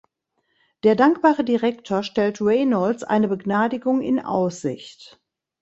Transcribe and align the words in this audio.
Der 0.81 0.95
dankbare 0.95 1.43
Direktor 1.43 2.01
stellt 2.01 2.41
Reynolds 2.41 3.03
eine 3.03 3.27
Begnadigung 3.27 4.01
in 4.01 4.19
Aussicht. 4.19 5.21